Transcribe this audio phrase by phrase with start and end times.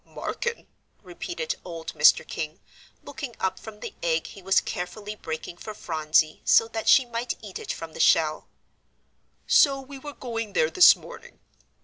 [0.03, 0.65] "Marken?"
[1.03, 2.27] repeated old Mr.
[2.27, 2.59] King,
[3.03, 7.35] looking up from the egg he was carefully breaking for Phronsie so that she might
[7.43, 8.47] eat it from the shell.
[9.45, 11.39] "So we were going there this morning.